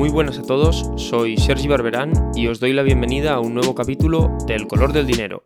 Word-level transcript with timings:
Muy 0.00 0.08
buenas 0.08 0.38
a 0.38 0.42
todos, 0.42 0.90
soy 0.96 1.36
Sergi 1.36 1.68
Barberán 1.68 2.14
y 2.34 2.46
os 2.46 2.58
doy 2.58 2.72
la 2.72 2.82
bienvenida 2.82 3.34
a 3.34 3.40
un 3.40 3.52
nuevo 3.52 3.74
capítulo 3.74 4.34
de 4.46 4.54
El 4.54 4.66
color 4.66 4.94
del 4.94 5.06
dinero. 5.06 5.44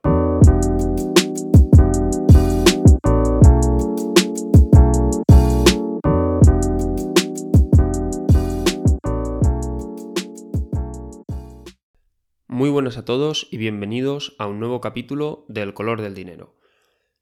Muy 12.46 12.70
buenas 12.70 12.96
a 12.96 13.04
todos 13.04 13.48
y 13.50 13.56
bienvenidos 13.56 14.36
a 14.38 14.46
un 14.46 14.60
nuevo 14.60 14.80
capítulo 14.80 15.46
de 15.48 15.62
El 15.62 15.74
color 15.74 16.00
del 16.00 16.14
dinero. 16.14 16.54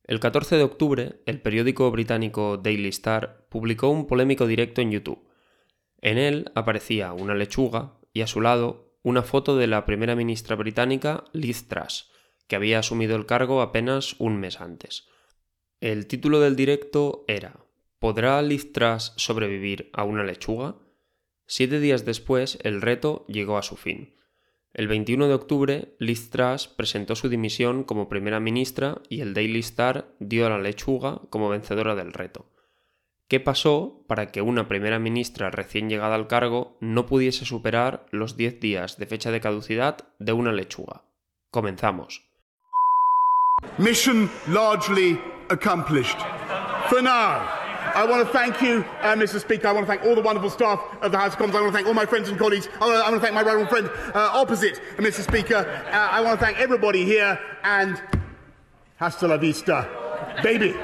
El 0.04 0.20
14 0.20 0.56
de 0.56 0.64
octubre, 0.64 1.22
el 1.24 1.40
periódico 1.40 1.90
británico 1.90 2.58
Daily 2.58 2.90
Star 2.90 3.46
publicó 3.48 3.88
un 3.88 4.06
polémico 4.06 4.46
directo 4.46 4.82
en 4.82 4.90
YouTube. 4.90 5.31
En 6.02 6.18
él 6.18 6.50
aparecía 6.54 7.12
una 7.12 7.34
lechuga 7.34 7.94
y 8.12 8.20
a 8.20 8.26
su 8.26 8.40
lado 8.40 8.92
una 9.02 9.22
foto 9.22 9.56
de 9.56 9.68
la 9.68 9.86
primera 9.86 10.14
ministra 10.16 10.56
británica 10.56 11.24
Liz 11.32 11.68
Truss, 11.68 12.10
que 12.48 12.56
había 12.56 12.80
asumido 12.80 13.16
el 13.16 13.24
cargo 13.24 13.62
apenas 13.62 14.16
un 14.18 14.38
mes 14.38 14.60
antes. 14.60 15.08
El 15.80 16.06
título 16.06 16.40
del 16.40 16.56
directo 16.56 17.24
era 17.28 17.64
¿Podrá 17.98 18.42
Liz 18.42 18.72
Truss 18.72 19.14
sobrevivir 19.16 19.90
a 19.92 20.02
una 20.04 20.24
lechuga? 20.24 20.76
Siete 21.46 21.78
días 21.78 22.04
después, 22.04 22.58
el 22.62 22.82
reto 22.82 23.24
llegó 23.28 23.56
a 23.56 23.62
su 23.62 23.76
fin. 23.76 24.16
El 24.74 24.88
21 24.88 25.28
de 25.28 25.34
octubre, 25.34 25.94
Liz 25.98 26.30
Truss 26.30 26.66
presentó 26.66 27.14
su 27.14 27.28
dimisión 27.28 27.84
como 27.84 28.08
primera 28.08 28.40
ministra 28.40 29.02
y 29.08 29.20
el 29.20 29.34
Daily 29.34 29.60
Star 29.60 30.14
dio 30.18 30.46
a 30.46 30.50
la 30.50 30.58
lechuga 30.58 31.20
como 31.30 31.48
vencedora 31.48 31.94
del 31.94 32.12
reto. 32.12 32.51
¿Qué 33.32 33.40
pasó 33.40 34.04
para 34.08 34.26
que 34.26 34.42
una 34.42 34.68
primera 34.68 34.98
ministra 34.98 35.50
recién 35.50 35.88
llegada 35.88 36.16
al 36.16 36.26
cargo 36.26 36.76
no 36.80 37.06
pudiese 37.06 37.46
superar 37.46 38.04
los 38.10 38.36
10 38.36 38.60
días 38.60 38.98
de 38.98 39.06
fecha 39.06 39.30
de 39.30 39.40
caducidad 39.40 39.96
de 40.18 40.34
una 40.34 40.52
lechuga? 40.52 41.04
Comenzamos. 41.50 42.28
Mission 43.78 44.28
largely 44.48 45.18
accomplished. 45.48 46.18
For 46.90 47.00
now. 47.00 47.40
I 47.94 48.04
want 48.06 48.22
to 48.22 48.30
thank 48.30 48.60
you, 48.60 48.84
uh, 49.00 49.16
Mr. 49.16 49.40
Speaker. 49.40 49.66
I 49.66 49.72
want 49.72 49.86
to 49.86 49.90
thank 49.90 50.04
all 50.04 50.14
the 50.14 50.20
wonderful 50.20 50.50
staff 50.50 50.78
of 51.00 51.10
the 51.10 51.16
House 51.16 51.32
of 51.32 51.38
Commons. 51.38 51.56
I 51.56 51.62
want 51.62 51.72
to 51.72 51.78
thank 51.78 51.88
all 51.88 51.94
my 51.94 52.04
friends 52.04 52.28
and 52.28 52.38
colleagues. 52.38 52.68
I 52.82 52.86
want 52.86 52.98
to, 52.98 53.06
I 53.06 53.10
want 53.10 53.14
to 53.14 53.26
thank 53.26 53.34
my 53.34 53.42
right 53.42 53.66
friend 53.66 53.88
uh, 54.14 54.42
opposite, 54.42 54.78
Mr. 54.98 55.22
Speaker. 55.22 55.64
Uh, 55.90 55.90
I 55.90 56.20
want 56.20 56.38
to 56.38 56.44
thank 56.44 56.58
everybody 56.58 57.06
here 57.06 57.40
and 57.64 57.98
hasta 58.98 59.26
la 59.26 59.38
vista, 59.38 59.88
baby. 60.42 60.76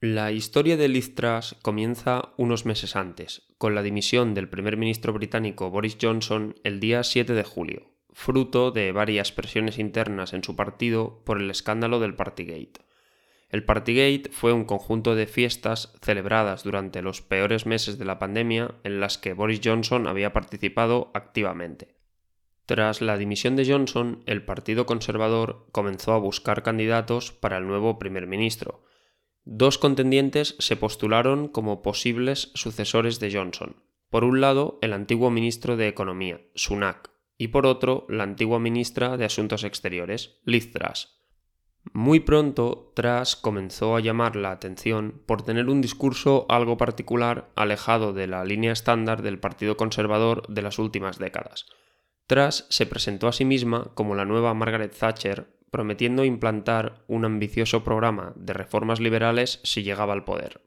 La 0.00 0.32
historia 0.32 0.76
de 0.76 0.88
Liz 0.88 1.14
Truss 1.14 1.56
comienza 1.62 2.32
unos 2.36 2.66
meses 2.66 2.96
antes, 2.96 3.42
con 3.58 3.74
la 3.74 3.82
dimisión 3.82 4.34
del 4.34 4.48
primer 4.48 4.76
ministro 4.76 5.12
británico 5.12 5.70
Boris 5.70 5.96
Johnson 6.00 6.56
el 6.64 6.80
día 6.80 7.02
7 7.04 7.32
de 7.32 7.44
julio, 7.44 7.90
fruto 8.12 8.70
de 8.70 8.92
varias 8.92 9.32
presiones 9.32 9.78
internas 9.78 10.32
en 10.32 10.42
su 10.42 10.56
partido 10.56 11.22
por 11.24 11.40
el 11.40 11.48
escándalo 11.48 12.00
del 12.00 12.16
Partygate. 12.16 12.82
El 13.48 13.64
Partygate 13.64 14.30
fue 14.32 14.52
un 14.52 14.64
conjunto 14.64 15.14
de 15.14 15.28
fiestas 15.28 15.94
celebradas 16.02 16.64
durante 16.64 17.00
los 17.00 17.22
peores 17.22 17.64
meses 17.64 17.96
de 17.96 18.04
la 18.04 18.18
pandemia 18.18 18.74
en 18.82 18.98
las 18.98 19.16
que 19.16 19.32
Boris 19.32 19.60
Johnson 19.62 20.08
había 20.08 20.32
participado 20.32 21.12
activamente. 21.14 21.94
Tras 22.66 23.00
la 23.00 23.16
dimisión 23.16 23.56
de 23.56 23.70
Johnson, 23.70 24.22
el 24.26 24.44
Partido 24.44 24.86
Conservador 24.86 25.66
comenzó 25.70 26.14
a 26.14 26.18
buscar 26.18 26.62
candidatos 26.62 27.30
para 27.30 27.58
el 27.58 27.66
nuevo 27.66 27.98
primer 27.98 28.26
ministro. 28.26 28.84
Dos 29.44 29.76
contendientes 29.76 30.56
se 30.58 30.76
postularon 30.76 31.48
como 31.48 31.82
posibles 31.82 32.50
sucesores 32.54 33.20
de 33.20 33.32
Johnson. 33.32 33.76
Por 34.08 34.24
un 34.24 34.40
lado, 34.40 34.78
el 34.80 34.92
antiguo 34.92 35.30
ministro 35.30 35.76
de 35.76 35.88
Economía, 35.88 36.40
Sunak, 36.54 37.10
y 37.36 37.48
por 37.48 37.66
otro, 37.66 38.06
la 38.08 38.24
antigua 38.24 38.58
ministra 38.58 39.16
de 39.16 39.26
Asuntos 39.26 39.64
Exteriores, 39.64 40.38
Liz 40.44 40.72
Truss. 40.72 41.18
Muy 41.92 42.20
pronto, 42.20 42.92
Truss 42.94 43.36
comenzó 43.36 43.96
a 43.96 44.00
llamar 44.00 44.36
la 44.36 44.50
atención 44.50 45.22
por 45.26 45.42
tener 45.42 45.68
un 45.68 45.82
discurso 45.82 46.46
algo 46.48 46.78
particular 46.78 47.50
alejado 47.54 48.14
de 48.14 48.26
la 48.26 48.44
línea 48.44 48.72
estándar 48.72 49.20
del 49.20 49.38
Partido 49.38 49.76
Conservador 49.76 50.46
de 50.48 50.62
las 50.62 50.78
últimas 50.78 51.18
décadas. 51.18 51.66
Truss 52.26 52.66
se 52.70 52.86
presentó 52.86 53.28
a 53.28 53.32
sí 53.32 53.44
misma 53.44 53.90
como 53.94 54.14
la 54.14 54.24
nueva 54.24 54.54
Margaret 54.54 54.96
Thatcher, 54.98 55.53
prometiendo 55.74 56.24
implantar 56.24 57.02
un 57.08 57.24
ambicioso 57.24 57.82
programa 57.82 58.32
de 58.36 58.52
reformas 58.52 59.00
liberales 59.00 59.58
si 59.64 59.82
llegaba 59.82 60.12
al 60.12 60.24
poder. 60.24 60.62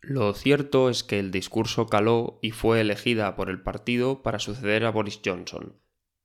Lo 0.00 0.32
cierto 0.32 0.88
es 0.88 1.02
que 1.02 1.18
el 1.18 1.32
discurso 1.32 1.88
caló 1.88 2.38
y 2.40 2.52
fue 2.52 2.80
elegida 2.80 3.34
por 3.34 3.50
el 3.50 3.60
partido 3.60 4.22
para 4.22 4.38
suceder 4.38 4.84
a 4.84 4.92
Boris 4.92 5.20
Johnson 5.24 5.74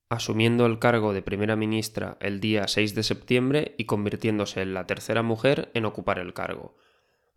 asumiendo 0.10 0.66
el 0.66 0.80
cargo 0.80 1.14
de 1.14 1.22
primera 1.22 1.56
ministra 1.56 2.18
el 2.20 2.40
día 2.40 2.68
6 2.68 2.96
de 2.96 3.04
septiembre 3.04 3.76
y 3.78 3.86
convirtiéndose 3.86 4.62
en 4.62 4.74
la 4.74 4.88
tercera 4.88 5.22
mujer 5.22 5.70
en 5.76 5.86
ocupar 5.86 6.18
el 6.18 6.34
cargo. 6.34 6.76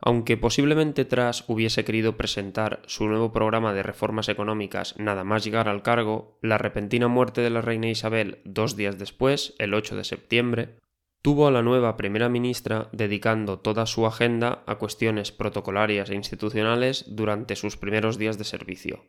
Aunque 0.04 0.36
posiblemente 0.36 1.04
Truss 1.04 1.44
hubiese 1.46 1.84
querido 1.84 2.16
presentar 2.16 2.82
su 2.86 3.06
nuevo 3.06 3.30
programa 3.30 3.72
de 3.72 3.84
reformas 3.84 4.28
económicas 4.28 4.98
nada 4.98 5.22
más 5.22 5.44
llegar 5.44 5.68
al 5.68 5.82
cargo, 5.82 6.38
la 6.42 6.58
repentina 6.58 7.06
muerte 7.06 7.40
de 7.40 7.50
la 7.50 7.60
reina 7.60 7.88
Isabel 7.88 8.38
dos 8.44 8.74
días 8.74 8.98
después, 8.98 9.54
el 9.58 9.74
8 9.74 9.94
de 9.94 10.04
septiembre, 10.04 10.76
tuvo 11.22 11.46
a 11.46 11.52
la 11.52 11.62
nueva 11.62 11.96
primera 11.96 12.28
ministra 12.28 12.88
dedicando 12.90 13.60
toda 13.60 13.86
su 13.86 14.06
agenda 14.06 14.64
a 14.66 14.74
cuestiones 14.74 15.30
protocolarias 15.30 16.10
e 16.10 16.16
institucionales 16.16 17.04
durante 17.08 17.54
sus 17.54 17.76
primeros 17.76 18.18
días 18.18 18.38
de 18.38 18.44
servicio. 18.44 19.04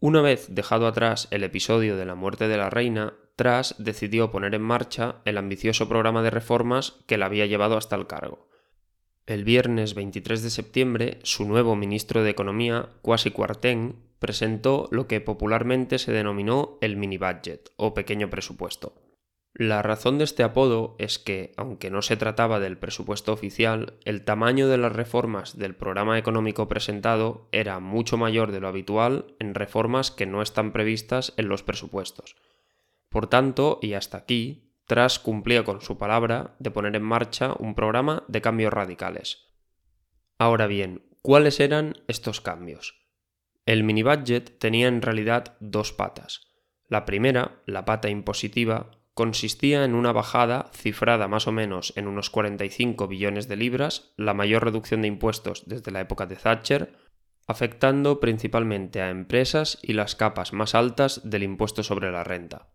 Una 0.00 0.22
vez 0.22 0.46
dejado 0.48 0.86
atrás 0.86 1.28
el 1.30 1.44
episodio 1.44 1.96
de 1.96 2.06
la 2.06 2.14
muerte 2.14 2.48
de 2.48 2.56
la 2.56 2.70
reina, 2.70 3.14
Truss 3.34 3.74
decidió 3.78 4.30
poner 4.30 4.54
en 4.54 4.62
marcha 4.62 5.16
el 5.26 5.36
ambicioso 5.36 5.88
programa 5.88 6.22
de 6.22 6.30
reformas 6.30 7.04
que 7.06 7.18
la 7.18 7.26
había 7.26 7.44
llevado 7.44 7.76
hasta 7.76 7.96
el 7.96 8.06
cargo. 8.06 8.46
El 9.26 9.42
viernes 9.42 9.94
23 9.94 10.40
de 10.44 10.50
septiembre, 10.50 11.18
su 11.24 11.44
nuevo 11.46 11.74
ministro 11.74 12.22
de 12.22 12.30
Economía, 12.30 12.90
Kwasi 13.02 13.32
Kwarteng, 13.32 13.96
presentó 14.20 14.88
lo 14.92 15.08
que 15.08 15.20
popularmente 15.20 15.98
se 15.98 16.12
denominó 16.12 16.78
el 16.80 16.96
mini 16.96 17.18
budget 17.18 17.72
o 17.76 17.92
pequeño 17.92 18.30
presupuesto. 18.30 18.94
La 19.52 19.82
razón 19.82 20.18
de 20.18 20.24
este 20.24 20.44
apodo 20.44 20.94
es 20.98 21.18
que, 21.18 21.54
aunque 21.56 21.90
no 21.90 22.02
se 22.02 22.16
trataba 22.16 22.60
del 22.60 22.78
presupuesto 22.78 23.32
oficial, 23.32 23.94
el 24.04 24.22
tamaño 24.22 24.68
de 24.68 24.78
las 24.78 24.92
reformas 24.92 25.58
del 25.58 25.74
programa 25.74 26.18
económico 26.18 26.68
presentado 26.68 27.48
era 27.50 27.80
mucho 27.80 28.16
mayor 28.18 28.52
de 28.52 28.60
lo 28.60 28.68
habitual 28.68 29.34
en 29.40 29.54
reformas 29.54 30.12
que 30.12 30.26
no 30.26 30.40
están 30.40 30.72
previstas 30.72 31.32
en 31.36 31.48
los 31.48 31.64
presupuestos. 31.64 32.36
Por 33.08 33.26
tanto, 33.26 33.80
y 33.82 33.94
hasta 33.94 34.18
aquí, 34.18 34.65
Truss 34.86 35.18
cumplía 35.18 35.64
con 35.64 35.80
su 35.80 35.98
palabra 35.98 36.54
de 36.58 36.70
poner 36.70 36.94
en 36.94 37.02
marcha 37.02 37.54
un 37.58 37.74
programa 37.74 38.22
de 38.28 38.40
cambios 38.40 38.72
radicales. 38.72 39.46
Ahora 40.38 40.66
bien, 40.66 41.02
¿cuáles 41.22 41.60
eran 41.60 41.94
estos 42.06 42.40
cambios? 42.40 43.06
El 43.64 43.82
mini 43.82 44.04
budget 44.04 44.58
tenía 44.60 44.86
en 44.86 45.02
realidad 45.02 45.56
dos 45.58 45.92
patas. 45.92 46.52
La 46.88 47.04
primera, 47.04 47.62
la 47.66 47.84
pata 47.84 48.08
impositiva, 48.08 48.92
consistía 49.12 49.84
en 49.84 49.94
una 49.94 50.12
bajada 50.12 50.70
cifrada 50.72 51.26
más 51.26 51.48
o 51.48 51.52
menos 51.52 51.92
en 51.96 52.06
unos 52.06 52.30
45 52.30 53.08
billones 53.08 53.48
de 53.48 53.56
libras, 53.56 54.12
la 54.16 54.34
mayor 54.34 54.64
reducción 54.64 55.02
de 55.02 55.08
impuestos 55.08 55.64
desde 55.66 55.90
la 55.90 56.00
época 56.00 56.26
de 56.26 56.36
Thatcher, 56.36 56.96
afectando 57.48 58.20
principalmente 58.20 59.00
a 59.00 59.10
empresas 59.10 59.78
y 59.82 59.94
las 59.94 60.14
capas 60.14 60.52
más 60.52 60.76
altas 60.76 61.22
del 61.24 61.42
impuesto 61.42 61.82
sobre 61.82 62.12
la 62.12 62.22
renta. 62.22 62.68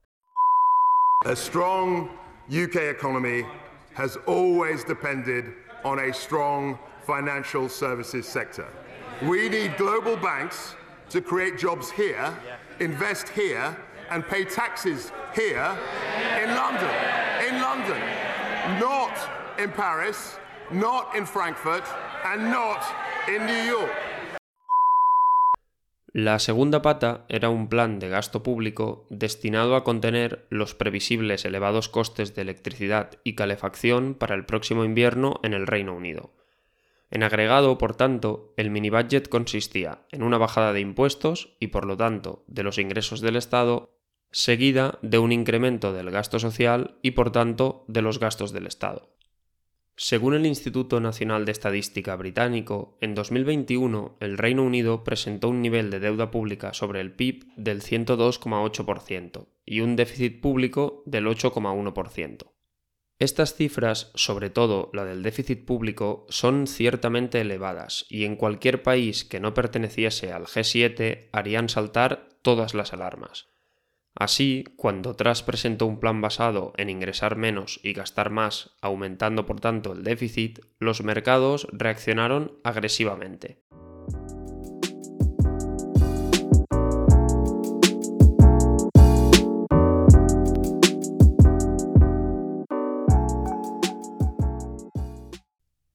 A 1.25 1.35
strong 1.35 2.09
UK 2.49 2.77
economy 2.77 3.45
has 3.93 4.17
always 4.25 4.83
depended 4.83 5.53
on 5.83 5.99
a 5.99 6.11
strong 6.11 6.79
financial 7.05 7.69
services 7.69 8.27
sector. 8.27 8.67
We 9.21 9.47
need 9.47 9.77
global 9.77 10.17
banks 10.17 10.73
to 11.11 11.21
create 11.21 11.59
jobs 11.59 11.91
here, 11.91 12.35
invest 12.79 13.29
here 13.29 13.77
and 14.09 14.25
pay 14.25 14.45
taxes 14.45 15.11
here 15.35 15.77
in 16.41 16.55
London. 16.55 16.89
In 17.47 17.61
London. 17.61 18.01
Not 18.79 19.15
in 19.59 19.69
Paris, 19.71 20.37
not 20.71 21.15
in 21.15 21.27
Frankfurt, 21.27 21.83
and 22.25 22.45
not 22.45 22.83
in 23.27 23.45
New 23.45 23.61
York. 23.61 23.91
La 26.13 26.39
segunda 26.39 26.81
pata 26.81 27.25
era 27.29 27.49
un 27.49 27.69
plan 27.69 27.99
de 27.99 28.09
gasto 28.09 28.43
público 28.43 29.07
destinado 29.09 29.77
a 29.77 29.85
contener 29.85 30.45
los 30.49 30.75
previsibles 30.75 31.45
elevados 31.45 31.87
costes 31.87 32.35
de 32.35 32.41
electricidad 32.41 33.11
y 33.23 33.35
calefacción 33.35 34.15
para 34.15 34.35
el 34.35 34.45
próximo 34.45 34.83
invierno 34.83 35.39
en 35.41 35.53
el 35.53 35.67
Reino 35.67 35.95
Unido. 35.95 36.33
En 37.11 37.23
agregado, 37.23 37.77
por 37.77 37.95
tanto, 37.95 38.53
el 38.57 38.71
mini 38.71 38.89
budget 38.89 39.29
consistía 39.29 39.99
en 40.11 40.23
una 40.23 40.37
bajada 40.37 40.73
de 40.73 40.81
impuestos 40.81 41.55
y, 41.59 41.67
por 41.67 41.85
lo 41.85 41.95
tanto, 41.95 42.43
de 42.47 42.63
los 42.63 42.77
ingresos 42.77 43.21
del 43.21 43.37
Estado 43.37 43.91
seguida 44.31 44.97
de 45.01 45.17
un 45.17 45.31
incremento 45.31 45.93
del 45.93 46.09
gasto 46.09 46.39
social 46.39 46.95
y 47.01 47.11
por 47.11 47.31
tanto 47.31 47.83
de 47.87 48.01
los 48.01 48.19
gastos 48.19 48.51
del 48.51 48.67
Estado. 48.67 49.09
Según 49.95 50.33
el 50.33 50.45
Instituto 50.45 50.99
Nacional 50.99 51.45
de 51.45 51.51
Estadística 51.51 52.15
británico, 52.15 52.97
en 53.01 53.13
2021 53.13 54.17
el 54.19 54.37
Reino 54.37 54.63
Unido 54.63 55.03
presentó 55.03 55.49
un 55.49 55.61
nivel 55.61 55.91
de 55.91 55.99
deuda 55.99 56.31
pública 56.31 56.73
sobre 56.73 57.01
el 57.01 57.13
PIB 57.13 57.45
del 57.55 57.81
102,8% 57.81 59.47
y 59.65 59.81
un 59.81 59.95
déficit 59.95 60.41
público 60.41 61.03
del 61.05 61.27
8,1%. 61.27 62.51
Estas 63.19 63.53
cifras, 63.53 64.11
sobre 64.15 64.49
todo 64.49 64.89
la 64.93 65.05
del 65.05 65.21
déficit 65.21 65.63
público, 65.63 66.25
son 66.29 66.65
ciertamente 66.65 67.39
elevadas 67.39 68.07
y 68.09 68.25
en 68.25 68.35
cualquier 68.35 68.81
país 68.81 69.23
que 69.23 69.39
no 69.39 69.53
perteneciese 69.53 70.31
al 70.31 70.47
G7 70.47 71.29
harían 71.31 71.69
saltar 71.69 72.29
todas 72.41 72.73
las 72.73 72.93
alarmas. 72.93 73.49
Así, 74.13 74.65
cuando 74.75 75.15
Truss 75.15 75.41
presentó 75.41 75.85
un 75.85 75.99
plan 75.99 76.19
basado 76.19 76.73
en 76.77 76.89
ingresar 76.89 77.37
menos 77.37 77.79
y 77.81 77.93
gastar 77.93 78.29
más, 78.29 78.75
aumentando 78.81 79.45
por 79.45 79.59
tanto 79.59 79.93
el 79.93 80.03
déficit, 80.03 80.59
los 80.79 81.03
mercados 81.03 81.67
reaccionaron 81.71 82.59
agresivamente. 82.63 83.61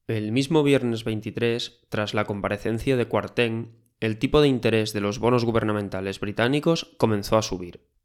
El 0.08 0.32
mismo 0.32 0.62
viernes 0.62 1.04
23, 1.04 1.80
tras 1.90 2.14
la 2.14 2.24
comparecencia 2.24 2.96
de 2.96 3.06
Quarteng, 3.06 3.76
el 4.00 4.18
tipo 4.18 4.40
de 4.40 4.48
interés 4.48 4.92
de 4.92 5.00
los 5.00 5.18
bonos 5.18 5.44
gubernamentales 5.44 6.20
británicos 6.20 6.94
comenzó 6.96 7.36
a 7.36 7.42
subir. 7.42 7.95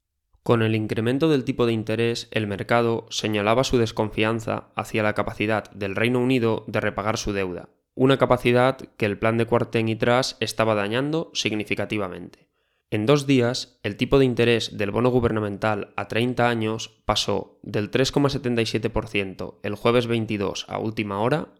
Con 0.43 0.63
el 0.63 0.75
incremento 0.75 1.29
del 1.29 1.43
tipo 1.43 1.67
de 1.67 1.73
interés, 1.73 2.27
el 2.31 2.47
mercado 2.47 3.05
señalaba 3.09 3.63
su 3.63 3.77
desconfianza 3.77 4.69
hacia 4.75 5.03
la 5.03 5.13
capacidad 5.13 5.69
del 5.71 5.95
Reino 5.95 6.19
Unido 6.19 6.63
de 6.67 6.79
repagar 6.79 7.17
su 7.17 7.31
deuda, 7.31 7.69
una 7.93 8.17
capacidad 8.17 8.77
que 8.97 9.05
el 9.05 9.19
plan 9.19 9.37
de 9.37 9.45
Cuartén 9.45 9.87
y 9.87 9.95
Tras 9.95 10.37
estaba 10.39 10.73
dañando 10.73 11.29
significativamente. 11.33 12.49
En 12.89 13.05
dos 13.05 13.27
días, 13.27 13.79
el 13.83 13.95
tipo 13.95 14.17
de 14.17 14.25
interés 14.25 14.77
del 14.77 14.91
bono 14.91 15.09
gubernamental 15.11 15.93
a 15.95 16.07
30 16.07 16.49
años 16.49 17.01
pasó 17.05 17.59
del 17.61 17.91
3,77% 17.91 19.59
el 19.61 19.75
jueves 19.75 20.07
22 20.07 20.65
a 20.67 20.79
última 20.79 21.21
hora 21.21 21.53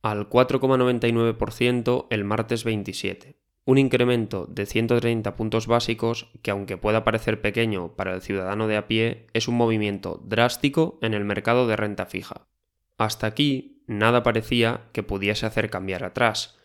al 0.00 0.30
4,99% 0.30 2.06
el 2.08 2.24
martes 2.24 2.64
27 2.64 3.36
un 3.68 3.76
incremento 3.76 4.46
de 4.46 4.64
130 4.64 5.36
puntos 5.36 5.66
básicos 5.66 6.30
que 6.40 6.50
aunque 6.50 6.78
pueda 6.78 7.04
parecer 7.04 7.42
pequeño 7.42 7.96
para 7.96 8.14
el 8.14 8.22
ciudadano 8.22 8.66
de 8.66 8.78
a 8.78 8.88
pie, 8.88 9.26
es 9.34 9.46
un 9.46 9.56
movimiento 9.56 10.22
drástico 10.24 10.98
en 11.02 11.12
el 11.12 11.26
mercado 11.26 11.66
de 11.66 11.76
renta 11.76 12.06
fija. 12.06 12.48
Hasta 12.96 13.26
aquí, 13.26 13.82
nada 13.86 14.22
parecía 14.22 14.88
que 14.94 15.02
pudiese 15.02 15.44
hacer 15.44 15.68
cambiar 15.68 16.02
atrás. 16.02 16.56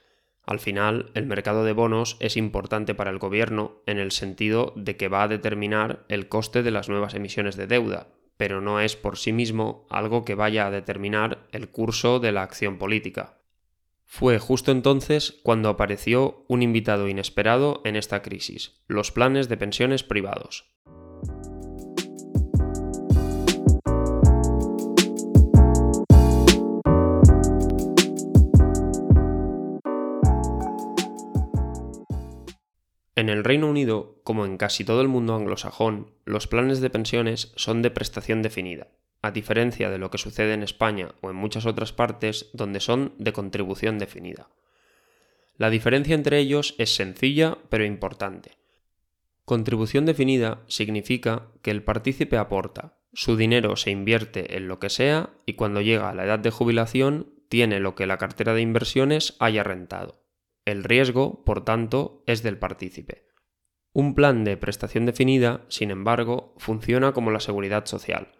Al 0.45 0.61
final, 0.61 1.11
el 1.13 1.25
mercado 1.25 1.65
de 1.65 1.73
bonos 1.73 2.15
es 2.21 2.37
importante 2.37 2.95
para 2.95 3.11
el 3.11 3.19
gobierno 3.19 3.81
en 3.85 3.99
el 3.99 4.13
sentido 4.13 4.71
de 4.77 4.95
que 4.95 5.09
va 5.09 5.23
a 5.23 5.27
determinar 5.27 6.05
el 6.07 6.29
coste 6.29 6.63
de 6.63 6.71
las 6.71 6.87
nuevas 6.87 7.15
emisiones 7.15 7.57
de 7.57 7.67
deuda, 7.67 8.07
pero 8.37 8.61
no 8.61 8.79
es 8.79 8.95
por 8.95 9.17
sí 9.17 9.33
mismo 9.33 9.87
algo 9.89 10.23
que 10.23 10.35
vaya 10.35 10.67
a 10.67 10.71
determinar 10.71 11.47
el 11.51 11.67
curso 11.67 12.21
de 12.21 12.31
la 12.31 12.43
acción 12.43 12.77
política. 12.77 13.42
Fue 14.15 14.37
justo 14.37 14.71
entonces 14.71 15.39
cuando 15.41 15.69
apareció 15.69 16.45
un 16.47 16.61
invitado 16.61 17.07
inesperado 17.07 17.81
en 17.83 17.95
esta 17.95 18.21
crisis, 18.21 18.79
los 18.87 19.11
planes 19.11 19.49
de 19.49 19.57
pensiones 19.57 20.03
privados. 20.03 20.71
En 33.15 33.29
el 33.29 33.43
Reino 33.43 33.67
Unido, 33.67 34.21
como 34.23 34.45
en 34.45 34.57
casi 34.57 34.83
todo 34.83 35.01
el 35.01 35.07
mundo 35.07 35.33
anglosajón, 35.33 36.11
los 36.23 36.45
planes 36.45 36.81
de 36.81 36.91
pensiones 36.91 37.51
son 37.55 37.81
de 37.81 37.89
prestación 37.89 38.43
definida, 38.43 38.89
a 39.23 39.31
diferencia 39.31 39.89
de 39.89 39.97
lo 39.97 40.11
que 40.11 40.17
sucede 40.17 40.53
en 40.53 40.63
España 40.63 41.15
o 41.21 41.29
en 41.29 41.37
muchas 41.37 41.65
otras 41.65 41.93
partes 41.93 42.49
donde 42.51 42.81
son 42.81 43.13
de 43.17 43.31
contribución 43.31 43.97
definida. 43.97 44.49
La 45.57 45.69
diferencia 45.69 46.13
entre 46.13 46.39
ellos 46.39 46.75
es 46.77 46.93
sencilla 46.93 47.57
pero 47.69 47.85
importante. 47.85 48.57
Contribución 49.45 50.05
definida 50.05 50.61
significa 50.67 51.47
que 51.61 51.71
el 51.71 51.83
partícipe 51.83 52.37
aporta, 52.37 52.97
su 53.13 53.37
dinero 53.37 53.77
se 53.77 53.91
invierte 53.91 54.57
en 54.57 54.67
lo 54.67 54.79
que 54.79 54.89
sea 54.89 55.29
y 55.45 55.53
cuando 55.53 55.79
llega 55.79 56.09
a 56.09 56.13
la 56.13 56.25
edad 56.25 56.39
de 56.39 56.51
jubilación 56.51 57.33
tiene 57.47 57.79
lo 57.79 57.95
que 57.95 58.07
la 58.07 58.17
cartera 58.17 58.53
de 58.53 58.61
inversiones 58.61 59.37
haya 59.39 59.63
rentado. 59.63 60.21
El 60.65 60.83
riesgo, 60.83 61.45
por 61.45 61.63
tanto, 61.63 62.23
es 62.27 62.43
del 62.43 62.57
partícipe. 62.57 63.27
Un 63.93 64.15
plan 64.15 64.43
de 64.43 64.57
prestación 64.57 65.05
definida, 65.05 65.63
sin 65.69 65.91
embargo, 65.91 66.55
funciona 66.57 67.13
como 67.13 67.31
la 67.31 67.39
seguridad 67.39 67.85
social 67.85 68.33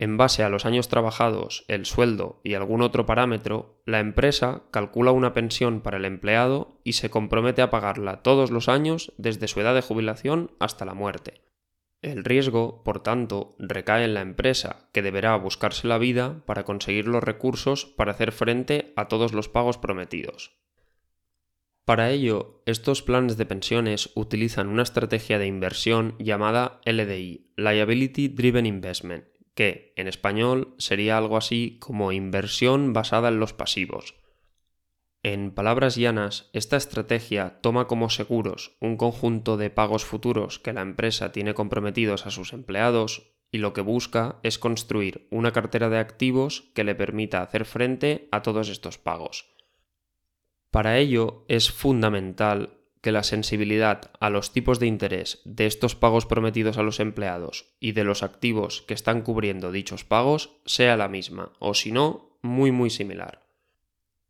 en 0.00 0.16
base 0.16 0.42
a 0.42 0.48
los 0.48 0.64
años 0.64 0.88
trabajados, 0.88 1.66
el 1.68 1.84
sueldo 1.84 2.40
y 2.42 2.54
algún 2.54 2.80
otro 2.80 3.04
parámetro, 3.04 3.82
la 3.84 4.00
empresa 4.00 4.62
calcula 4.70 5.12
una 5.12 5.34
pensión 5.34 5.82
para 5.82 5.98
el 5.98 6.06
empleado 6.06 6.80
y 6.84 6.94
se 6.94 7.10
compromete 7.10 7.60
a 7.60 7.68
pagarla 7.68 8.22
todos 8.22 8.50
los 8.50 8.70
años 8.70 9.12
desde 9.18 9.46
su 9.46 9.60
edad 9.60 9.74
de 9.74 9.82
jubilación 9.82 10.52
hasta 10.58 10.86
la 10.86 10.94
muerte. 10.94 11.42
El 12.00 12.24
riesgo, 12.24 12.82
por 12.82 13.02
tanto, 13.02 13.54
recae 13.58 14.04
en 14.04 14.14
la 14.14 14.22
empresa, 14.22 14.88
que 14.92 15.02
deberá 15.02 15.36
buscarse 15.36 15.86
la 15.86 15.98
vida 15.98 16.42
para 16.46 16.64
conseguir 16.64 17.06
los 17.06 17.22
recursos 17.22 17.84
para 17.84 18.12
hacer 18.12 18.32
frente 18.32 18.94
a 18.96 19.06
todos 19.06 19.34
los 19.34 19.50
pagos 19.50 19.76
prometidos. 19.76 20.58
Para 21.84 22.10
ello, 22.10 22.62
estos 22.64 23.02
planes 23.02 23.36
de 23.36 23.44
pensiones 23.44 24.12
utilizan 24.14 24.68
una 24.68 24.82
estrategia 24.82 25.38
de 25.38 25.46
inversión 25.46 26.14
llamada 26.18 26.80
LDI, 26.86 27.52
Liability 27.56 28.28
Driven 28.28 28.64
Investment, 28.64 29.29
que 29.54 29.92
en 29.96 30.08
español 30.08 30.74
sería 30.78 31.18
algo 31.18 31.36
así 31.36 31.78
como 31.80 32.12
inversión 32.12 32.92
basada 32.92 33.28
en 33.28 33.40
los 33.40 33.52
pasivos. 33.52 34.14
En 35.22 35.50
palabras 35.50 35.96
llanas, 35.96 36.48
esta 36.54 36.78
estrategia 36.78 37.60
toma 37.60 37.86
como 37.86 38.08
seguros 38.08 38.76
un 38.80 38.96
conjunto 38.96 39.58
de 39.58 39.68
pagos 39.68 40.04
futuros 40.04 40.58
que 40.58 40.72
la 40.72 40.80
empresa 40.80 41.30
tiene 41.30 41.52
comprometidos 41.52 42.26
a 42.26 42.30
sus 42.30 42.54
empleados 42.54 43.30
y 43.52 43.58
lo 43.58 43.74
que 43.74 43.82
busca 43.82 44.38
es 44.42 44.58
construir 44.58 45.26
una 45.30 45.52
cartera 45.52 45.90
de 45.90 45.98
activos 45.98 46.70
que 46.74 46.84
le 46.84 46.94
permita 46.94 47.42
hacer 47.42 47.66
frente 47.66 48.28
a 48.32 48.40
todos 48.40 48.70
estos 48.70 48.96
pagos. 48.96 49.54
Para 50.70 50.98
ello 50.98 51.44
es 51.48 51.70
fundamental 51.70 52.79
que 53.00 53.12
la 53.12 53.22
sensibilidad 53.22 54.10
a 54.20 54.30
los 54.30 54.52
tipos 54.52 54.78
de 54.78 54.86
interés 54.86 55.40
de 55.44 55.66
estos 55.66 55.94
pagos 55.94 56.26
prometidos 56.26 56.76
a 56.78 56.82
los 56.82 57.00
empleados 57.00 57.74
y 57.80 57.92
de 57.92 58.04
los 58.04 58.22
activos 58.22 58.82
que 58.82 58.94
están 58.94 59.22
cubriendo 59.22 59.72
dichos 59.72 60.04
pagos 60.04 60.56
sea 60.66 60.96
la 60.96 61.08
misma, 61.08 61.52
o 61.58 61.74
si 61.74 61.92
no, 61.92 62.38
muy 62.42 62.72
muy 62.72 62.90
similar. 62.90 63.46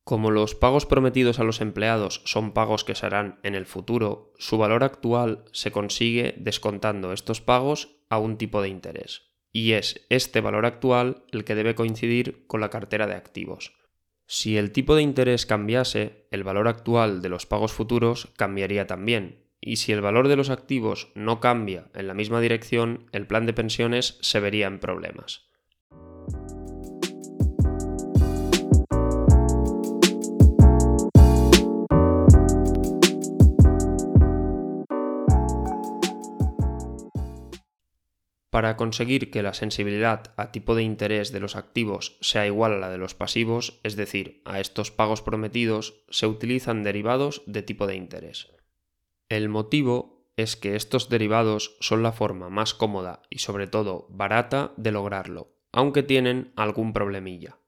Como 0.05 0.31
los 0.31 0.55
pagos 0.55 0.87
prometidos 0.87 1.39
a 1.39 1.45
los 1.45 1.61
empleados 1.61 2.23
son 2.25 2.53
pagos 2.53 2.85
que 2.85 2.95
se 2.95 3.07
harán 3.07 3.39
en 3.43 3.55
el 3.55 3.67
futuro, 3.67 4.33
su 4.39 4.59
valor 4.59 4.83
actual 4.83 5.45
se 5.53 5.71
consigue 5.71 6.35
descontando 6.39 7.13
estos 7.13 7.41
pagos 7.41 7.97
a 8.09 8.19
un 8.19 8.37
tipo 8.37 8.63
de 8.63 8.69
interés, 8.69 9.23
y 9.53 9.73
es 9.73 10.07
este 10.09 10.41
valor 10.41 10.67
actual 10.67 11.25
el 11.33 11.45
que 11.45 11.55
debe 11.55 11.75
coincidir 11.75 12.47
con 12.47 12.61
la 12.61 12.71
cartera 12.71 13.07
de 13.07 13.15
activos. 13.15 13.80
Si 14.33 14.57
el 14.57 14.71
tipo 14.71 14.95
de 14.95 15.03
interés 15.03 15.45
cambiase, 15.45 16.29
el 16.31 16.45
valor 16.45 16.69
actual 16.69 17.21
de 17.21 17.29
los 17.29 17.47
pagos 17.47 17.73
futuros 17.73 18.29
cambiaría 18.37 18.87
también, 18.87 19.43
y 19.61 19.75
si 19.75 19.91
el 19.91 20.03
valor 20.03 20.29
de 20.29 20.37
los 20.37 20.51
activos 20.51 21.11
no 21.17 21.41
cambia 21.41 21.91
en 21.95 22.07
la 22.07 22.15
misma 22.15 22.41
dirección, 22.41 23.09
el 23.11 23.27
plan 23.27 23.45
de 23.45 23.55
pensiones 23.55 24.19
se 24.21 24.39
vería 24.39 24.69
en 24.69 24.79
problemas. 24.79 25.50
Para 38.51 38.77
conseguir 38.77 39.31
que 39.31 39.43
la 39.43 39.55
sensibilidad 39.55 40.35
a 40.37 40.51
tipo 40.51 40.75
de 40.75 40.83
interés 40.83 41.31
de 41.31 41.39
los 41.39 41.55
activos 41.55 42.19
sea 42.21 42.47
igual 42.47 42.73
a 42.73 42.79
la 42.79 42.91
de 42.91 42.99
los 42.99 43.15
pasivos, 43.15 43.79
es 43.85 43.95
decir, 43.95 44.43
a 44.45 44.59
estos 44.59 44.91
pagos 44.91 45.23
prometidos, 45.23 46.03
se 46.11 46.27
utilizan 46.27 46.83
derivados 46.83 47.43
de 47.47 47.63
tipo 47.63 47.87
de 47.87 47.95
interés. 47.95 48.49
El 49.29 49.49
motivo 49.49 50.27
es 50.37 50.57
que 50.57 50.75
estos 50.75 51.09
derivados 51.09 51.77
son 51.81 52.03
la 52.03 52.11
forma 52.11 52.51
más 52.51 52.75
cómoda 52.75 53.23
y 53.31 53.39
sobre 53.39 53.69
todo 53.69 54.09
barata 54.11 54.73
de 54.77 54.91
lograrlo, 54.91 55.53
aunque 55.71 56.03
tienen 56.03 56.53
algún 56.57 56.93
problemilla. 56.93 57.59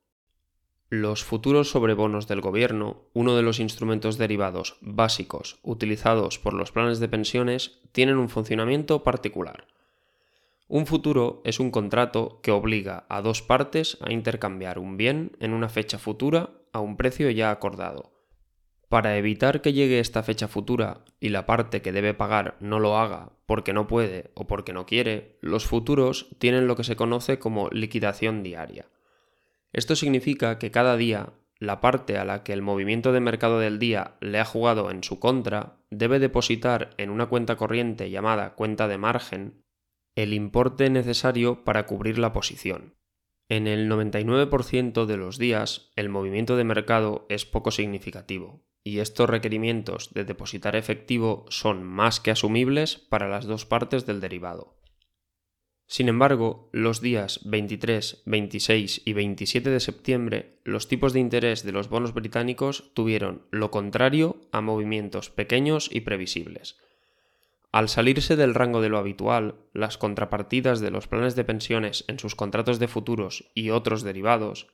Los 0.89 1.25
futuros 1.25 1.71
sobre 1.71 1.95
bonos 1.95 2.27
del 2.27 2.41
gobierno, 2.41 3.09
uno 3.15 3.37
de 3.37 3.43
los 3.43 3.61
instrumentos 3.61 4.19
derivados 4.19 4.77
básicos 4.81 5.59
utilizados 5.63 6.39
por 6.39 6.55
los 6.55 6.73
planes 6.73 6.99
de 6.99 7.09
pensiones, 7.09 7.81
tienen 7.93 8.19
un 8.19 8.29
funcionamiento 8.29 9.03
particular. 9.03 9.69
Un 10.75 10.87
futuro 10.87 11.43
es 11.45 11.61
un 11.61 11.71
contrato 11.71 12.41
que 12.43 12.51
obliga 12.51 13.05
a 13.11 13.21
dos 13.21 13.43
partes 13.43 13.99
a 14.01 14.11
intercambiar 14.11 14.79
un 14.79 14.97
bien 14.97 15.33
en 15.39 15.53
una 15.53 15.69
fecha 15.69 15.99
futura 15.99 16.49
a 16.73 16.81
un 16.81 16.97
precio 16.97 17.29
ya 17.29 17.51
acordado. 17.51 18.15
Para 18.89 19.19
evitar 19.19 19.61
que 19.61 19.75
llegue 19.75 20.01
esta 20.01 20.23
fecha 20.23 20.49
futura 20.49 21.05
y 21.21 21.29
la 21.29 21.45
parte 21.45 21.83
que 21.83 21.93
debe 21.93 22.15
pagar 22.15 22.57
no 22.61 22.81
lo 22.81 22.97
haga 22.97 23.33
porque 23.45 23.75
no 23.75 23.87
puede 23.87 24.31
o 24.33 24.47
porque 24.47 24.73
no 24.73 24.87
quiere, 24.87 25.37
los 25.43 25.67
futuros 25.67 26.29
tienen 26.39 26.67
lo 26.67 26.75
que 26.75 26.85
se 26.85 26.97
conoce 26.97 27.39
como 27.39 27.69
liquidación 27.69 28.43
diaria. 28.43 28.87
Esto 29.75 29.95
significa 29.95 30.59
que 30.59 30.71
cada 30.71 30.97
día 30.97 31.35
la 31.59 31.83
parte 31.83 32.17
a 32.17 32.25
la 32.25 32.45
que 32.45 32.55
el 32.55 32.63
movimiento 32.63 33.13
de 33.13 33.21
mercado 33.21 33.59
del 33.59 33.79
día 33.79 34.15
le 34.21 34.41
ha 34.41 34.47
jugado 34.47 34.91
en 34.91 35.05
su 35.05 35.21
contra 35.21 35.77
debe 35.91 36.19
depositar 36.19 36.95
en 36.97 37.11
una 37.11 37.27
cuenta 37.27 37.57
corriente 37.57 38.09
llamada 38.09 38.55
cuenta 38.55 38.89
de 38.89 38.97
margen 38.97 39.62
el 40.15 40.35
importe 40.35 40.91
necesario 40.91 41.65
para 41.65 41.87
cubrir 41.87 42.19
la 42.19 42.33
posición. 42.33 42.95
En 43.49 43.67
el 43.67 43.91
99% 43.91 45.07
de 45.07 45.17
los 45.17 45.39
días 45.39 45.91
el 45.97 46.09
movimiento 46.09 46.57
de 46.57 46.65
mercado 46.65 47.27
es 47.29 47.45
poco 47.45 47.71
significativo, 47.71 48.65
y 48.85 48.99
estos 48.99 49.29
requerimientos 49.29 50.13
de 50.13 50.25
depositar 50.25 50.77
efectivo 50.77 51.45
son 51.49 51.83
más 51.83 52.21
que 52.21 52.31
asumibles 52.31 52.97
para 52.97 53.29
las 53.29 53.47
dos 53.47 53.67
partes 53.67 54.07
del 54.07 54.21
derivado. 54.21 54.79
Sin 55.87 56.09
embargo, 56.09 56.71
los 56.73 57.03
días 57.03 57.41
23, 57.45 58.23
26 58.25 59.03
y 59.05 59.13
27 59.13 59.69
de 59.69 59.81
septiembre, 59.81 60.59
los 60.65 60.89
tipos 60.89 61.13
de 61.13 61.21
interés 61.21 61.65
de 61.65 61.73
los 61.73 61.91
bonos 61.91 62.15
británicos 62.15 62.93
tuvieron 62.95 63.47
lo 63.51 63.71
contrario 63.71 64.41
a 64.53 64.63
movimientos 64.63 65.29
pequeños 65.29 65.91
y 65.93 66.01
previsibles. 66.01 66.79
Al 67.73 67.89
salirse 67.89 68.37
del 68.37 68.55
rango 68.55 68.83
de 68.83 68.91
lo 68.91 68.99
habitual, 68.99 69.55
las 69.73 69.97
contrapartidas 69.97 70.81
de 70.81 70.91
los 70.91 71.09
planes 71.09 71.35
de 71.35 71.45
pensiones 71.45 72.05
en 72.07 72.19
sus 72.19 72.35
contratos 72.35 72.79
de 72.79 72.87
futuros 72.87 73.51
y 73.55 73.71
otros 73.71 74.03
derivados 74.03 74.69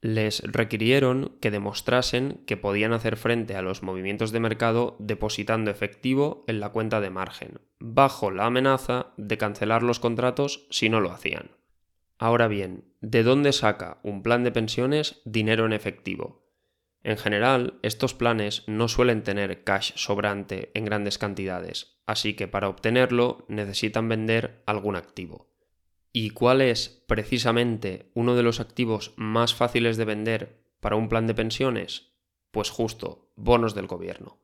les 0.00 0.42
requirieron 0.42 1.36
que 1.40 1.50
demostrasen 1.50 2.42
que 2.46 2.56
podían 2.56 2.92
hacer 2.92 3.16
frente 3.16 3.56
a 3.56 3.62
los 3.62 3.82
movimientos 3.82 4.32
de 4.32 4.38
mercado 4.38 4.96
depositando 4.98 5.70
efectivo 5.70 6.44
en 6.46 6.60
la 6.60 6.68
cuenta 6.68 7.00
de 7.00 7.10
margen, 7.10 7.58
bajo 7.80 8.30
la 8.30 8.44
amenaza 8.44 9.14
de 9.16 9.38
cancelar 9.38 9.82
los 9.82 9.98
contratos 9.98 10.66
si 10.70 10.90
no 10.90 11.00
lo 11.00 11.10
hacían. 11.10 11.52
Ahora 12.18 12.48
bien, 12.48 12.84
¿de 13.00 13.22
dónde 13.22 13.52
saca 13.52 13.98
un 14.02 14.22
plan 14.22 14.44
de 14.44 14.52
pensiones 14.52 15.22
dinero 15.24 15.66
en 15.66 15.72
efectivo? 15.72 16.43
En 17.04 17.18
general, 17.18 17.78
estos 17.82 18.14
planes 18.14 18.62
no 18.66 18.88
suelen 18.88 19.22
tener 19.22 19.62
cash 19.62 19.92
sobrante 19.94 20.70
en 20.72 20.86
grandes 20.86 21.18
cantidades, 21.18 21.98
así 22.06 22.34
que 22.34 22.48
para 22.48 22.70
obtenerlo 22.70 23.44
necesitan 23.46 24.08
vender 24.08 24.62
algún 24.64 24.96
activo. 24.96 25.46
¿Y 26.14 26.30
cuál 26.30 26.62
es 26.62 27.04
precisamente 27.06 28.10
uno 28.14 28.34
de 28.36 28.42
los 28.42 28.58
activos 28.58 29.12
más 29.16 29.54
fáciles 29.54 29.98
de 29.98 30.06
vender 30.06 30.64
para 30.80 30.96
un 30.96 31.10
plan 31.10 31.26
de 31.26 31.34
pensiones? 31.34 32.08
Pues 32.52 32.70
justo, 32.70 33.30
bonos 33.36 33.74
del 33.74 33.86
gobierno. 33.86 34.38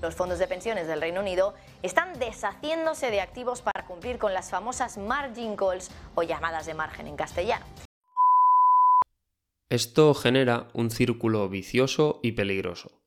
Los 0.00 0.14
fondos 0.14 0.38
de 0.38 0.46
pensiones 0.46 0.86
del 0.86 1.00
Reino 1.00 1.20
Unido 1.20 1.54
están 1.82 2.16
deshaciéndose 2.20 3.10
de 3.10 3.20
activos 3.20 3.60
para 3.60 3.86
cumplir 3.86 4.18
con 4.18 4.34
las 4.34 4.50
famosas 4.50 4.98
margin 4.98 5.56
calls 5.56 5.90
o 6.14 6.22
llamadas 6.22 6.66
de 6.66 6.74
margen 6.74 7.08
en 7.08 7.16
castellano. 7.16 7.66
Esto 9.72 10.12
genera 10.12 10.68
un 10.74 10.90
círculo 10.90 11.48
vicioso 11.48 12.20
y 12.22 12.32
peligroso. 12.32 13.00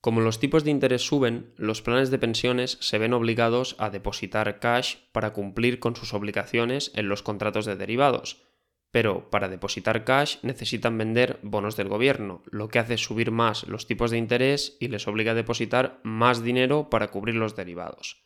Como 0.00 0.20
los 0.20 0.38
tipos 0.38 0.62
de 0.62 0.70
interés 0.70 1.02
suben, 1.02 1.52
los 1.56 1.82
planes 1.82 2.12
de 2.12 2.18
pensiones 2.20 2.78
se 2.80 2.98
ven 2.98 3.12
obligados 3.12 3.74
a 3.80 3.90
depositar 3.90 4.60
cash 4.60 4.98
para 5.10 5.32
cumplir 5.32 5.80
con 5.80 5.96
sus 5.96 6.14
obligaciones 6.14 6.92
en 6.94 7.08
los 7.08 7.24
contratos 7.24 7.66
de 7.66 7.74
derivados. 7.74 8.44
Pero 8.92 9.30
para 9.30 9.48
depositar 9.48 10.04
cash 10.04 10.36
necesitan 10.42 10.96
vender 10.96 11.40
bonos 11.42 11.76
del 11.76 11.88
gobierno, 11.88 12.44
lo 12.52 12.68
que 12.68 12.78
hace 12.78 12.98
subir 12.98 13.32
más 13.32 13.66
los 13.66 13.88
tipos 13.88 14.12
de 14.12 14.18
interés 14.18 14.76
y 14.78 14.86
les 14.86 15.08
obliga 15.08 15.32
a 15.32 15.34
depositar 15.34 15.98
más 16.04 16.40
dinero 16.40 16.88
para 16.88 17.10
cubrir 17.10 17.34
los 17.34 17.56
derivados. 17.56 18.22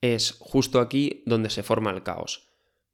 Es 0.00 0.38
justo 0.40 0.80
aquí 0.80 1.22
donde 1.26 1.50
se 1.50 1.62
forma 1.62 1.90
el 1.90 2.02
caos. 2.02 2.47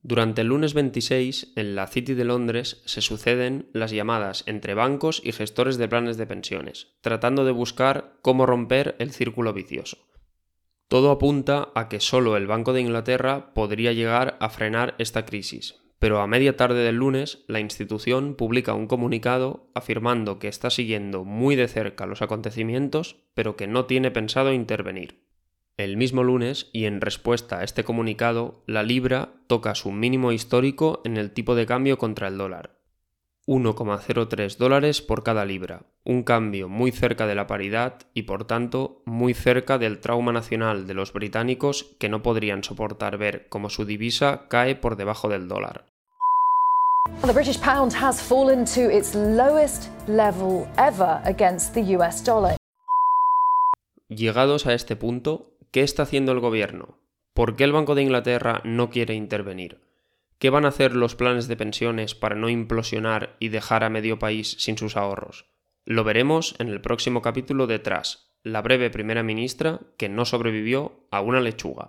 Durante 0.07 0.43
el 0.43 0.49
lunes 0.49 0.75
26, 0.75 1.55
en 1.57 1.75
la 1.75 1.87
City 1.87 2.13
de 2.13 2.27
Londres 2.27 2.83
se 2.85 3.01
suceden 3.01 3.71
las 3.73 3.91
llamadas 3.91 4.45
entre 4.47 4.75
bancos 4.75 5.23
y 5.25 5.33
gestores 5.33 5.79
de 5.79 5.89
planes 5.89 6.19
de 6.19 6.27
pensiones, 6.27 6.89
tratando 7.01 7.47
de 7.47 7.53
buscar 7.53 8.19
cómo 8.21 8.45
romper 8.45 8.97
el 8.99 9.13
círculo 9.13 9.55
vicioso. 9.55 9.97
Todo 10.89 11.11
apunta 11.11 11.71
a 11.75 11.89
que 11.89 12.01
solo 12.01 12.37
el 12.37 12.47
Banco 12.47 12.75
de 12.75 12.83
Inglaterra 12.83 13.55
podría 13.55 13.95
llegar 13.95 14.37
a 14.41 14.51
frenar 14.51 14.95
esta 14.99 15.25
crisis, 15.25 15.81
pero 15.99 16.21
a 16.21 16.27
media 16.27 16.55
tarde 16.55 16.85
del 16.85 16.97
lunes 16.97 17.43
la 17.49 17.61
institución 17.61 18.35
publica 18.35 18.75
un 18.75 18.89
comunicado 18.89 19.71
afirmando 19.75 20.39
que 20.39 20.49
está 20.49 20.69
siguiendo 20.69 21.25
muy 21.25 21.57
de 21.57 21.67
cerca 21.67 22.05
los 22.05 22.21
acontecimientos, 22.21 23.17
pero 23.33 23.57
que 23.57 23.67
no 23.67 23.87
tiene 23.87 24.11
pensado 24.11 24.53
intervenir. 24.53 25.24
El 25.77 25.97
mismo 25.97 26.23
lunes, 26.23 26.69
y 26.73 26.85
en 26.85 27.01
respuesta 27.01 27.59
a 27.59 27.65
este 27.65 27.83
comunicado, 27.83 28.63
la 28.67 28.85
libra 28.85 29.31
toca 29.49 29.75
su 29.75 29.91
mínimo 29.91 30.31
histórico 30.31 31.03
en 31.05 31.17
el 31.17 31.33
tipo 31.33 31.57
de 31.57 31.67
cambio 31.67 31.99
contra 31.99 32.29
el 32.29 32.39
dólar. 32.39 32.79
1,03 33.49 34.57
dólares 34.57 35.03
por 35.03 35.25
cada 35.25 35.45
libra, 35.45 35.83
un 36.05 36.23
cambio 36.23 36.69
muy 36.69 36.93
cerca 36.93 37.27
de 37.27 37.35
la 37.35 37.49
paridad 37.49 37.99
y 38.15 38.23
por 38.23 38.47
tanto 38.47 39.03
muy 39.05 39.35
cerca 39.35 39.77
del 39.77 39.99
trauma 39.99 40.33
nacional 40.33 40.87
de 40.87 40.95
los 40.95 41.13
británicos 41.13 41.97
que 41.99 42.09
no 42.09 42.23
podrían 42.23 42.63
soportar 42.63 43.19
ver 43.19 43.49
cómo 43.49 43.69
su 43.69 43.85
divisa 43.85 44.47
cae 44.49 44.77
por 44.77 44.95
debajo 44.97 45.29
del 45.29 45.49
dólar. 45.49 45.87
The 47.27 47.33
British 47.33 47.59
pound 47.59 47.93
has 48.01 48.23
fallen 48.23 48.65
to 48.65 48.91
its 48.91 49.15
lowest 49.15 49.89
level 50.09 50.69
ever 50.79 51.21
against 51.25 51.75
the 51.75 51.97
US 51.97 52.25
dollar. 52.25 52.57
Llegados 54.09 54.67
a 54.67 54.75
este 54.75 54.97
punto, 54.97 55.54
¿Qué 55.75 55.83
está 55.83 56.05
haciendo 56.05 56.31
el 56.31 56.39
gobierno? 56.39 57.01
¿Por 57.33 57.57
qué 57.57 57.65
el 57.65 57.73
Banco 57.73 57.97
de 57.97 58.03
Inglaterra 58.03 58.61
no 58.63 58.91
quiere 58.91 59.15
intervenir? 59.15 59.81
¿Qué 60.39 60.49
van 60.49 60.67
a 60.67 60.69
hacer 60.69 60.95
los 60.95 61.17
planes 61.17 61.49
de 61.49 61.57
pensiones 61.57 62.15
para 62.15 62.37
no 62.37 62.49
implosionar 62.49 63.35
y 63.41 63.49
dejar 63.49 63.83
a 63.83 63.91
medio 63.91 64.21
país 64.21 64.55
sin 64.61 64.79
sus 64.79 64.97
ahorros? 64.97 65.47
Lo 65.85 66.05
veremos 66.05 66.55
en 66.61 66.69
el 66.69 66.81
próximo 66.81 67.23
capítulo 67.23 67.67
de 67.67 67.81
Tras, 67.81 68.31
la 68.45 68.63
breve 68.63 68.89
primera 68.89 69.25
ministra 69.25 69.81
que 69.97 70.09
no 70.09 70.25
sobrevivió 70.25 71.09
a 71.11 71.21
una 71.21 71.41
lechuga. 71.41 71.89